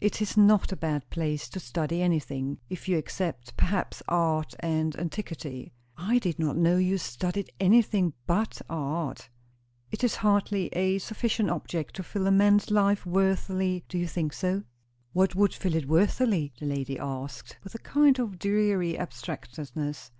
[0.00, 4.98] "It is not a bad place to study anything; if you except, perhaps, art and
[4.98, 9.28] antiquity." "I did not know you studied anything but art."
[9.92, 14.32] "It is hardly a sufficient object to fill a man's life worthily; do you think
[14.32, 14.64] so?"
[15.12, 20.10] "What would fill it worthily?" the lady asked, with a kind of dreary abstractedness.